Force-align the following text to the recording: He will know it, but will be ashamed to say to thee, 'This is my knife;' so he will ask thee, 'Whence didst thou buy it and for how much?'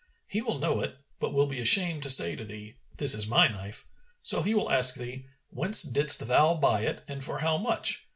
He 0.25 0.41
will 0.41 0.57
know 0.57 0.79
it, 0.79 0.97
but 1.19 1.31
will 1.31 1.45
be 1.45 1.59
ashamed 1.61 2.01
to 2.01 2.09
say 2.09 2.35
to 2.35 2.43
thee, 2.43 2.73
'This 2.97 3.13
is 3.13 3.29
my 3.29 3.47
knife;' 3.47 3.85
so 4.23 4.41
he 4.41 4.55
will 4.55 4.71
ask 4.71 4.95
thee, 4.95 5.27
'Whence 5.51 5.83
didst 5.83 6.25
thou 6.27 6.55
buy 6.55 6.81
it 6.85 7.03
and 7.07 7.23
for 7.23 7.37
how 7.37 7.59
much?' 7.59 8.07